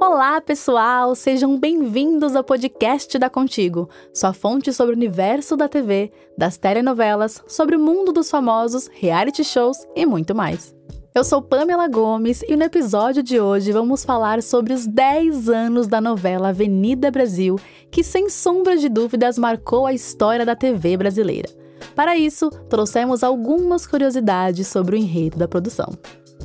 Olá, 0.00 0.40
pessoal! 0.40 1.12
Sejam 1.16 1.58
bem-vindos 1.58 2.36
ao 2.36 2.44
podcast 2.44 3.18
da 3.18 3.28
Contigo, 3.28 3.90
sua 4.14 4.32
fonte 4.32 4.72
sobre 4.72 4.94
o 4.94 4.96
universo 4.96 5.56
da 5.56 5.68
TV, 5.68 6.12
das 6.36 6.56
telenovelas, 6.56 7.42
sobre 7.48 7.74
o 7.74 7.80
mundo 7.80 8.12
dos 8.12 8.30
famosos, 8.30 8.88
reality 8.92 9.42
shows 9.42 9.76
e 9.96 10.06
muito 10.06 10.36
mais. 10.36 10.72
Eu 11.12 11.24
sou 11.24 11.42
Pamela 11.42 11.88
Gomes 11.88 12.42
e 12.48 12.54
no 12.54 12.62
episódio 12.62 13.24
de 13.24 13.40
hoje 13.40 13.72
vamos 13.72 14.04
falar 14.04 14.40
sobre 14.40 14.72
os 14.72 14.86
10 14.86 15.48
anos 15.48 15.88
da 15.88 16.00
novela 16.00 16.50
Avenida 16.50 17.10
Brasil, 17.10 17.56
que 17.90 18.04
sem 18.04 18.30
sombra 18.30 18.76
de 18.76 18.88
dúvidas 18.88 19.36
marcou 19.36 19.84
a 19.84 19.92
história 19.92 20.46
da 20.46 20.54
TV 20.54 20.96
brasileira. 20.96 21.48
Para 21.96 22.16
isso, 22.16 22.50
trouxemos 22.68 23.24
algumas 23.24 23.84
curiosidades 23.84 24.68
sobre 24.68 24.94
o 24.94 24.98
enredo 24.98 25.36
da 25.36 25.48
produção. 25.48 25.92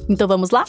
Então 0.10 0.28
vamos 0.28 0.50
lá? 0.50 0.66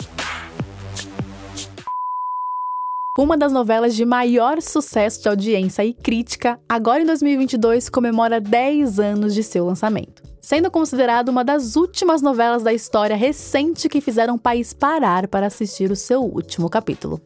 Uma 3.16 3.36
das 3.36 3.52
novelas 3.52 3.94
de 3.94 4.04
maior 4.04 4.60
sucesso 4.60 5.22
de 5.22 5.28
audiência 5.28 5.84
e 5.84 5.94
crítica, 5.94 6.58
agora 6.68 7.00
em 7.00 7.06
2022 7.06 7.88
comemora 7.88 8.40
10 8.40 8.98
anos 8.98 9.32
de 9.32 9.44
seu 9.44 9.64
lançamento, 9.64 10.20
sendo 10.40 10.68
considerada 10.68 11.30
uma 11.30 11.44
das 11.44 11.76
últimas 11.76 12.20
novelas 12.20 12.64
da 12.64 12.72
história 12.72 13.14
recente 13.14 13.88
que 13.88 14.00
fizeram 14.00 14.34
o 14.34 14.38
país 14.38 14.72
parar 14.72 15.28
para 15.28 15.46
assistir 15.46 15.92
o 15.92 15.96
seu 15.96 16.22
último 16.22 16.68
capítulo. 16.68 17.20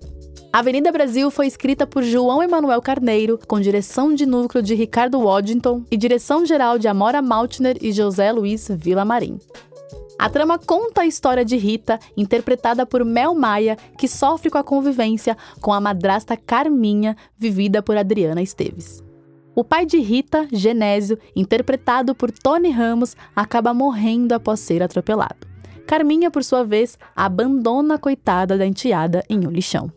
Avenida 0.52 0.93
Brasil 0.93 1.30
foi 1.30 1.46
escrita 1.46 1.87
por 1.87 2.02
João 2.02 2.43
Emanuel 2.43 2.82
Carneiro, 2.82 3.38
com 3.46 3.59
direção 3.59 4.15
de 4.15 4.27
núcleo 4.27 4.62
de 4.62 4.74
Ricardo 4.74 5.18
Waddington 5.18 5.84
e 5.91 5.96
direção 5.96 6.45
geral 6.45 6.79
de 6.79 6.87
Amora 6.87 7.23
Maltner 7.23 7.79
e 7.80 7.93
José 7.93 8.30
Luiz 8.30 8.68
Villamarim. 8.70 9.38
A 10.18 10.28
trama 10.28 10.58
conta 10.58 11.02
a 11.02 11.06
história 11.06 11.45
de 11.45 11.56
Rita, 11.56 12.00
interpretada 12.16 12.84
por 12.84 13.04
Mel 13.04 13.36
Maia, 13.36 13.76
que 13.96 14.09
sofre 14.09 14.51
com 14.51 14.59
a 14.59 14.65
convivência 14.65 15.37
com 15.60 15.73
a 15.73 15.80
madrasta 15.80 16.37
Carminha, 16.37 17.16
vivida 17.37 17.80
por 17.80 17.96
Adriana 17.96 18.43
Esteves. 18.43 19.01
O 19.54 19.62
pai 19.62 19.87
de 19.87 19.98
Rita, 19.98 20.48
Genésio, 20.52 21.18
interpretado 21.37 22.16
por 22.16 22.32
Tony 22.32 22.70
Ramos, 22.70 23.16
acaba 23.34 23.73
morrendo 23.73 24.32
após 24.34 24.59
ser 24.59 24.82
atropelado. 24.82 25.46
Carminha, 25.87 26.32
por 26.32 26.43
sua 26.43 26.65
vez, 26.65 26.98
abandona 27.15 27.95
a 27.95 27.98
coitada 27.98 28.59
da 28.59 28.66
enteada 28.66 29.23
em 29.28 29.46
um 29.46 29.50
lixão. 29.50 29.90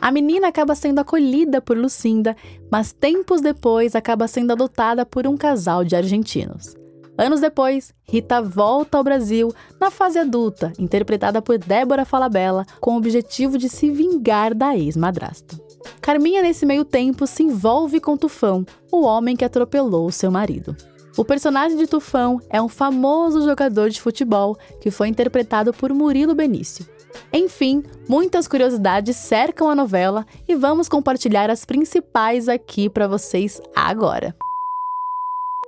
A 0.00 0.10
menina 0.10 0.48
acaba 0.48 0.74
sendo 0.74 1.00
acolhida 1.00 1.60
por 1.60 1.76
Lucinda, 1.76 2.36
mas 2.70 2.92
tempos 2.92 3.40
depois 3.40 3.94
acaba 3.94 4.28
sendo 4.28 4.52
adotada 4.52 5.06
por 5.06 5.26
um 5.26 5.36
casal 5.36 5.84
de 5.84 5.96
argentinos. 5.96 6.77
Anos 7.18 7.40
depois, 7.40 7.92
Rita 8.04 8.40
volta 8.40 8.96
ao 8.96 9.02
Brasil 9.02 9.52
na 9.80 9.90
fase 9.90 10.20
adulta, 10.20 10.72
interpretada 10.78 11.42
por 11.42 11.58
Débora 11.58 12.04
Falabella, 12.04 12.64
com 12.80 12.94
o 12.94 12.96
objetivo 12.96 13.58
de 13.58 13.68
se 13.68 13.90
vingar 13.90 14.54
da 14.54 14.76
ex-madrasta. 14.76 15.60
Carminha, 16.00 16.42
nesse 16.42 16.64
meio 16.64 16.84
tempo, 16.84 17.26
se 17.26 17.42
envolve 17.42 17.98
com 17.98 18.16
Tufão, 18.16 18.64
o 18.92 19.02
homem 19.02 19.34
que 19.34 19.44
atropelou 19.44 20.12
seu 20.12 20.30
marido. 20.30 20.76
O 21.16 21.24
personagem 21.24 21.76
de 21.76 21.88
Tufão 21.88 22.40
é 22.48 22.62
um 22.62 22.68
famoso 22.68 23.42
jogador 23.42 23.90
de 23.90 24.00
futebol 24.00 24.56
que 24.80 24.88
foi 24.88 25.08
interpretado 25.08 25.72
por 25.72 25.92
Murilo 25.92 26.36
Benício. 26.36 26.86
Enfim, 27.32 27.82
muitas 28.08 28.46
curiosidades 28.46 29.16
cercam 29.16 29.68
a 29.68 29.74
novela 29.74 30.24
e 30.46 30.54
vamos 30.54 30.88
compartilhar 30.88 31.50
as 31.50 31.64
principais 31.64 32.48
aqui 32.48 32.88
para 32.88 33.08
vocês 33.08 33.60
agora. 33.74 34.36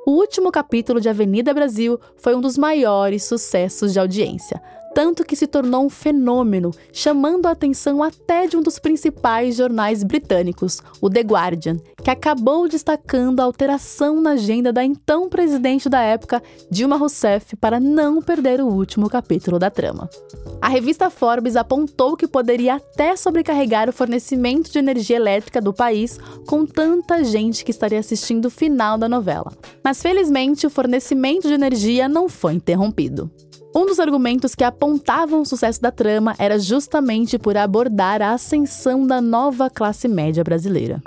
O 0.06 0.12
último 0.12 0.50
capítulo 0.50 1.00
de 1.00 1.08
Avenida 1.08 1.52
Brasil 1.52 2.00
foi 2.16 2.34
um 2.34 2.40
dos 2.40 2.56
maiores 2.56 3.24
sucessos 3.24 3.92
de 3.92 4.00
audiência, 4.00 4.60
tanto 4.94 5.24
que 5.24 5.36
se 5.36 5.46
tornou 5.46 5.84
um 5.84 5.91
fenômeno, 5.91 6.70
chamando 6.92 7.46
a 7.46 7.52
atenção 7.52 8.02
até 8.02 8.46
de 8.46 8.56
um 8.56 8.62
dos 8.62 8.78
principais 8.78 9.56
jornais 9.56 10.02
britânicos, 10.02 10.82
o 11.00 11.08
The 11.08 11.20
Guardian, 11.20 11.77
que 12.02 12.10
acabou 12.10 12.69
destacando 12.69 13.41
a 13.41 13.44
alteração 13.44 14.20
na 14.20 14.31
agenda 14.32 14.72
da 14.72 14.84
então 14.84 15.28
presidente 15.28 15.88
da 15.88 16.00
época, 16.00 16.42
Dilma 16.70 16.97
Rousseff, 16.97 17.56
para 17.56 17.78
não 17.78 18.20
perder 18.20 18.60
o 18.60 18.66
último 18.66 19.09
capítulo 19.09 19.59
da 19.59 19.70
trama. 19.70 20.09
A 20.60 20.69
revista 20.69 21.09
Forbes 21.09 21.56
apontou 21.56 22.16
que 22.16 22.28
poderia 22.28 22.75
até 22.75 23.16
sobrecarregar 23.16 23.88
o 23.88 23.93
fornecimento 23.93 24.70
de 24.70 24.78
energia 24.78 25.16
elétrica 25.16 25.60
do 25.60 25.72
país 25.72 26.19
com 26.47 26.66
tanta 26.66 27.25
gente 27.25 27.64
que 27.64 27.70
estaria 27.70 27.98
assistindo 27.98 28.47
o 28.47 28.50
final 28.50 28.98
da 28.98 29.09
novela. 29.09 29.53
Mas 29.82 30.03
felizmente 30.03 30.66
o 30.66 30.70
fornecimento 30.70 31.48
de 31.48 31.54
energia 31.54 32.09
não 32.09 32.28
foi 32.28 32.54
interrompido. 32.54 33.31
Um 33.72 33.86
dos 33.86 34.00
argumentos 34.00 34.56
que 34.56 34.64
apontavam 34.64 35.42
o 35.42 35.47
sucesso 35.47 35.81
da 35.81 35.92
trama 35.92 36.34
era 36.38 36.58
justamente 36.58 37.38
por 37.38 37.56
abordar 37.56 38.20
a 38.20 38.32
ascensão 38.32 39.06
da 39.06 39.20
nova 39.20 39.70
classe 39.70 40.08
média 40.08 40.42
brasileira. 40.42 41.00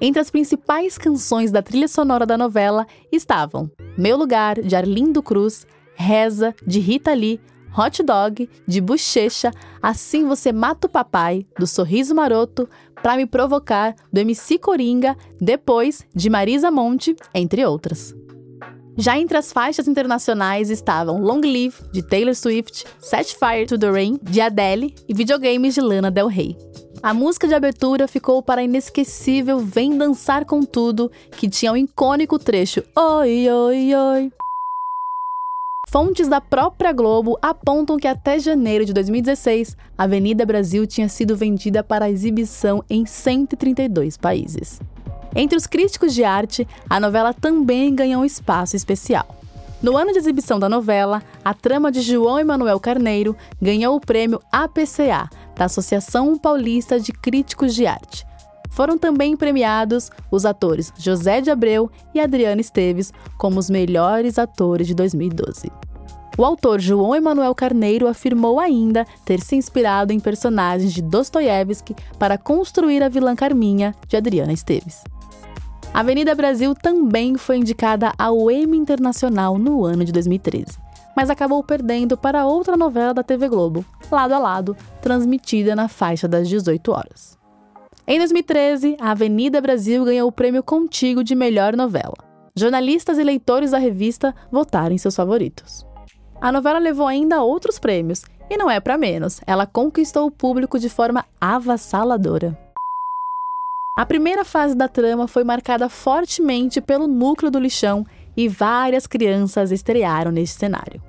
Entre 0.00 0.20
as 0.20 0.28
principais 0.28 0.98
canções 0.98 1.52
da 1.52 1.62
trilha 1.62 1.86
sonora 1.86 2.26
da 2.26 2.36
novela 2.36 2.84
estavam 3.12 3.70
Meu 3.96 4.16
Lugar, 4.16 4.60
de 4.60 4.74
Arlindo 4.74 5.22
Cruz, 5.22 5.64
Reza, 5.94 6.52
de 6.66 6.80
Rita 6.80 7.14
Lee, 7.14 7.40
Hot 7.78 8.02
Dog, 8.02 8.50
de 8.66 8.80
Bochecha, 8.80 9.52
Assim 9.80 10.26
Você 10.26 10.50
Mata 10.50 10.88
o 10.88 10.90
Papai, 10.90 11.46
do 11.56 11.66
Sorriso 11.66 12.12
Maroto, 12.12 12.68
Pra 13.00 13.16
Me 13.16 13.24
Provocar, 13.24 13.94
do 14.12 14.18
MC 14.18 14.58
Coringa, 14.58 15.16
Depois, 15.40 16.04
de 16.12 16.28
Marisa 16.28 16.72
Monte, 16.72 17.14
entre 17.32 17.64
outras. 17.64 18.14
Já 18.96 19.18
entre 19.18 19.38
as 19.38 19.52
faixas 19.52 19.88
internacionais 19.88 20.68
estavam 20.68 21.20
Long 21.20 21.40
Live, 21.40 21.76
de 21.92 22.02
Taylor 22.02 22.34
Swift, 22.34 22.84
Set 23.00 23.34
Fire 23.38 23.66
to 23.66 23.78
the 23.78 23.90
Rain, 23.90 24.18
de 24.22 24.40
Adele 24.40 24.94
e 25.08 25.14
videogames 25.14 25.74
de 25.74 25.80
Lana 25.80 26.10
Del 26.10 26.26
Rey. 26.26 26.56
A 27.02 27.14
música 27.14 27.48
de 27.48 27.54
abertura 27.54 28.06
ficou 28.06 28.42
para 28.42 28.60
a 28.60 28.64
inesquecível 28.64 29.58
Vem 29.58 29.96
Dançar 29.96 30.44
com 30.44 30.62
Tudo, 30.62 31.10
que 31.36 31.48
tinha 31.48 31.72
o 31.72 31.76
icônico 31.76 32.38
trecho 32.38 32.82
Oi, 32.94 33.50
oi, 33.50 33.94
oi. 33.94 34.32
Fontes 35.88 36.28
da 36.28 36.40
própria 36.40 36.92
Globo 36.92 37.38
apontam 37.42 37.96
que 37.96 38.06
até 38.06 38.38
janeiro 38.38 38.84
de 38.84 38.92
2016, 38.92 39.76
a 39.96 40.04
Avenida 40.04 40.46
Brasil 40.46 40.86
tinha 40.86 41.08
sido 41.08 41.36
vendida 41.36 41.82
para 41.82 42.10
exibição 42.10 42.84
em 42.88 43.04
132 43.04 44.16
países. 44.16 44.78
Entre 45.34 45.56
os 45.56 45.66
críticos 45.66 46.14
de 46.14 46.24
arte, 46.24 46.66
a 46.88 47.00
novela 47.00 47.32
também 47.32 47.94
ganhou 47.94 48.22
um 48.22 48.24
espaço 48.24 48.76
especial. 48.76 49.26
No 49.82 49.96
ano 49.96 50.12
de 50.12 50.18
exibição 50.18 50.60
da 50.60 50.68
novela, 50.68 51.22
a 51.44 51.52
trama 51.52 51.90
de 51.90 52.02
João 52.02 52.38
Emanuel 52.38 52.78
Carneiro 52.78 53.36
ganhou 53.60 53.96
o 53.96 54.00
prêmio 54.00 54.40
APCA, 54.52 55.28
da 55.56 55.64
Associação 55.64 56.38
Paulista 56.38 57.00
de 57.00 57.12
Críticos 57.12 57.74
de 57.74 57.86
Arte. 57.86 58.24
Foram 58.70 58.96
também 58.96 59.36
premiados 59.36 60.10
os 60.30 60.46
atores 60.46 60.92
José 60.96 61.40
de 61.40 61.50
Abreu 61.50 61.90
e 62.14 62.20
Adriana 62.20 62.60
Esteves 62.60 63.12
como 63.36 63.58
os 63.58 63.68
melhores 63.68 64.38
atores 64.38 64.86
de 64.86 64.94
2012. 64.94 65.70
O 66.38 66.44
autor 66.44 66.80
João 66.80 67.14
Emanuel 67.14 67.54
Carneiro 67.54 68.08
afirmou 68.08 68.58
ainda 68.58 69.04
ter 69.24 69.40
se 69.40 69.56
inspirado 69.56 70.12
em 70.12 70.20
personagens 70.20 70.92
de 70.92 71.02
Dostoiévski 71.02 71.94
para 72.18 72.38
construir 72.38 73.02
a 73.02 73.08
vilã 73.08 73.36
Carminha 73.36 73.94
de 74.08 74.16
Adriana 74.16 74.52
Esteves. 74.52 75.02
Avenida 75.94 76.34
Brasil 76.34 76.74
também 76.74 77.36
foi 77.36 77.58
indicada 77.58 78.14
ao 78.18 78.50
Emmy 78.50 78.78
Internacional 78.78 79.58
no 79.58 79.84
ano 79.84 80.06
de 80.06 80.10
2013, 80.10 80.78
mas 81.14 81.28
acabou 81.28 81.62
perdendo 81.62 82.16
para 82.16 82.46
outra 82.46 82.78
novela 82.78 83.12
da 83.12 83.22
TV 83.22 83.46
Globo, 83.46 83.84
Lado 84.10 84.32
a 84.32 84.38
Lado, 84.38 84.74
transmitida 85.02 85.76
na 85.76 85.88
faixa 85.88 86.26
das 86.26 86.48
18 86.48 86.90
horas. 86.90 87.38
Em 88.06 88.18
2013, 88.18 88.96
a 88.98 89.10
Avenida 89.10 89.60
Brasil 89.60 90.02
ganhou 90.06 90.28
o 90.28 90.32
prêmio 90.32 90.62
Contigo 90.62 91.22
de 91.22 91.34
melhor 91.34 91.76
novela. 91.76 92.16
Jornalistas 92.56 93.18
e 93.18 93.22
leitores 93.22 93.72
da 93.72 93.78
revista 93.78 94.34
votaram 94.50 94.94
em 94.94 94.98
seus 94.98 95.14
favoritos. 95.14 95.86
A 96.40 96.50
novela 96.50 96.78
levou 96.78 97.06
ainda 97.06 97.42
outros 97.42 97.78
prêmios, 97.78 98.22
e 98.48 98.56
não 98.56 98.70
é 98.70 98.80
para 98.80 98.96
menos, 98.96 99.42
ela 99.46 99.66
conquistou 99.66 100.26
o 100.26 100.30
público 100.30 100.78
de 100.78 100.88
forma 100.88 101.26
avassaladora. 101.38 102.58
A 103.94 104.06
primeira 104.06 104.42
fase 104.42 104.74
da 104.74 104.88
trama 104.88 105.28
foi 105.28 105.44
marcada 105.44 105.86
fortemente 105.86 106.80
pelo 106.80 107.06
núcleo 107.06 107.50
do 107.50 107.58
lixão 107.58 108.06
e 108.34 108.48
várias 108.48 109.06
crianças 109.06 109.70
estrearam 109.70 110.30
neste 110.30 110.58
cenário. 110.58 111.02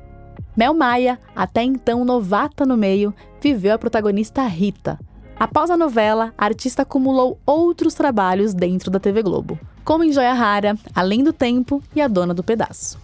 Mel 0.54 0.74
Maia, 0.74 1.18
até 1.34 1.64
então 1.64 2.04
novata 2.04 2.66
no 2.66 2.76
meio, 2.76 3.14
viveu 3.40 3.74
a 3.74 3.78
protagonista 3.78 4.44
Rita. 4.44 5.00
Após 5.40 5.70
a 5.70 5.78
novela, 5.78 6.34
a 6.38 6.44
artista 6.44 6.82
acumulou 6.82 7.40
outros 7.46 7.94
trabalhos 7.94 8.54
dentro 8.54 8.92
da 8.92 9.00
TV 9.00 9.24
Globo, 9.24 9.58
como 9.86 10.04
em 10.04 10.12
Joia 10.12 10.34
Rara, 10.34 10.78
Além 10.94 11.24
do 11.24 11.32
Tempo 11.32 11.82
e 11.96 12.02
A 12.02 12.10
Dona 12.10 12.34
do 12.34 12.44
Pedaço. 12.44 13.00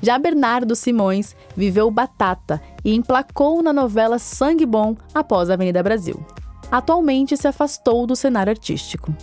Já 0.00 0.16
Bernardo 0.16 0.76
Simões 0.76 1.34
viveu 1.56 1.90
Batata 1.90 2.62
e 2.84 2.94
emplacou 2.94 3.64
na 3.64 3.72
novela 3.72 4.16
Sangue 4.16 4.64
Bom 4.64 4.96
após 5.12 5.50
a 5.50 5.54
Avenida 5.54 5.82
Brasil 5.82 6.24
atualmente 6.74 7.36
se 7.36 7.46
afastou 7.46 8.04
do 8.04 8.16
cenário 8.16 8.50
artístico. 8.50 9.14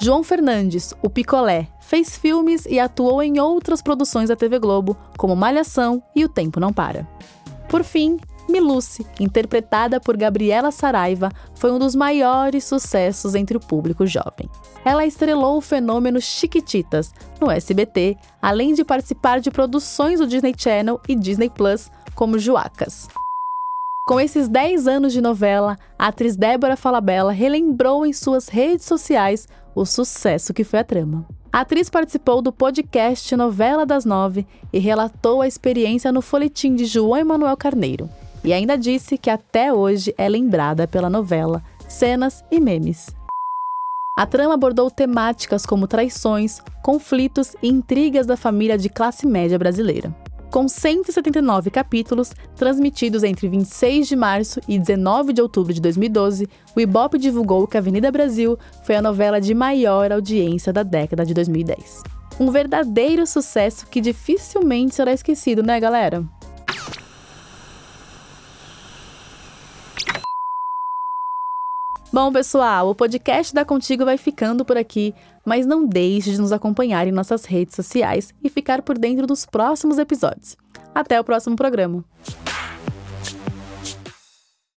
João 0.00 0.22
Fernandes, 0.22 0.94
o 1.02 1.10
Picolé, 1.10 1.68
fez 1.78 2.16
filmes 2.16 2.64
e 2.64 2.80
atuou 2.80 3.22
em 3.22 3.38
outras 3.38 3.82
produções 3.82 4.30
da 4.30 4.36
TV 4.36 4.58
Globo, 4.58 4.96
como 5.18 5.36
Malhação 5.36 6.02
e 6.16 6.24
O 6.24 6.28
Tempo 6.28 6.58
Não 6.58 6.72
Para. 6.72 7.06
Por 7.68 7.84
fim, 7.84 8.18
Miluce, 8.48 9.06
interpretada 9.20 10.00
por 10.00 10.16
Gabriela 10.16 10.70
Saraiva, 10.70 11.30
foi 11.54 11.70
um 11.70 11.78
dos 11.78 11.94
maiores 11.94 12.64
sucessos 12.64 13.34
entre 13.34 13.58
o 13.58 13.60
público 13.60 14.06
jovem. 14.06 14.48
Ela 14.82 15.04
estrelou 15.04 15.58
o 15.58 15.60
fenômeno 15.60 16.18
Chiquititas 16.18 17.12
no 17.38 17.50
SBT, 17.50 18.16
além 18.40 18.72
de 18.72 18.86
participar 18.86 19.38
de 19.38 19.50
produções 19.50 20.18
do 20.18 20.26
Disney 20.26 20.54
Channel 20.56 20.98
e 21.06 21.14
Disney 21.14 21.50
Plus, 21.50 21.90
como 22.14 22.38
Joacas. 22.38 23.06
Com 24.06 24.18
esses 24.18 24.48
10 24.48 24.88
anos 24.88 25.12
de 25.12 25.20
novela, 25.20 25.78
a 25.98 26.08
atriz 26.08 26.34
Débora 26.34 26.76
Falabella 26.76 27.32
relembrou 27.32 28.04
em 28.04 28.12
suas 28.12 28.48
redes 28.48 28.84
sociais 28.84 29.46
o 29.74 29.84
sucesso 29.84 30.52
que 30.52 30.64
foi 30.64 30.80
a 30.80 30.84
trama. 30.84 31.26
A 31.52 31.60
atriz 31.60 31.88
participou 31.88 32.42
do 32.42 32.52
podcast 32.52 33.34
Novela 33.36 33.84
das 33.84 34.04
Nove 34.04 34.46
e 34.72 34.78
relatou 34.78 35.42
a 35.42 35.48
experiência 35.48 36.10
no 36.10 36.22
folhetim 36.22 36.74
de 36.74 36.86
João 36.86 37.16
Emanuel 37.16 37.56
Carneiro. 37.56 38.08
E 38.42 38.52
ainda 38.52 38.76
disse 38.76 39.18
que 39.18 39.30
até 39.30 39.72
hoje 39.72 40.14
é 40.16 40.28
lembrada 40.28 40.88
pela 40.88 41.10
novela, 41.10 41.62
cenas 41.88 42.44
e 42.50 42.58
memes. 42.58 43.14
A 44.18 44.26
trama 44.26 44.54
abordou 44.54 44.90
temáticas 44.90 45.64
como 45.64 45.86
traições, 45.86 46.60
conflitos 46.82 47.54
e 47.62 47.68
intrigas 47.68 48.26
da 48.26 48.36
família 48.36 48.76
de 48.76 48.88
classe 48.88 49.26
média 49.26 49.58
brasileira. 49.58 50.14
Com 50.50 50.66
179 50.66 51.70
capítulos, 51.70 52.32
transmitidos 52.56 53.22
entre 53.22 53.46
26 53.46 54.08
de 54.08 54.16
março 54.16 54.60
e 54.66 54.80
19 54.80 55.32
de 55.32 55.40
outubro 55.40 55.72
de 55.72 55.80
2012, 55.80 56.48
o 56.74 56.80
Ibope 56.80 57.18
divulgou 57.18 57.68
que 57.68 57.78
Avenida 57.78 58.10
Brasil 58.10 58.58
foi 58.82 58.96
a 58.96 59.02
novela 59.02 59.40
de 59.40 59.54
maior 59.54 60.10
audiência 60.10 60.72
da 60.72 60.82
década 60.82 61.24
de 61.24 61.32
2010. 61.34 62.02
Um 62.40 62.50
verdadeiro 62.50 63.24
sucesso 63.28 63.86
que 63.86 64.00
dificilmente 64.00 64.96
será 64.96 65.12
esquecido, 65.12 65.62
né, 65.62 65.78
galera? 65.78 66.24
Bom, 72.12 72.32
pessoal, 72.32 72.88
o 72.88 72.94
podcast 72.94 73.54
da 73.54 73.64
Contigo 73.64 74.04
vai 74.04 74.18
ficando 74.18 74.64
por 74.64 74.76
aqui, 74.76 75.14
mas 75.44 75.64
não 75.64 75.86
deixe 75.86 76.32
de 76.32 76.40
nos 76.40 76.50
acompanhar 76.50 77.06
em 77.06 77.12
nossas 77.12 77.44
redes 77.44 77.76
sociais 77.76 78.34
e 78.42 78.48
ficar 78.48 78.82
por 78.82 78.98
dentro 78.98 79.28
dos 79.28 79.46
próximos 79.46 79.96
episódios. 79.96 80.56
Até 80.92 81.20
o 81.20 81.24
próximo 81.24 81.54
programa. 81.54 82.04